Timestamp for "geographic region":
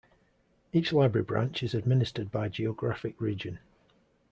2.49-3.59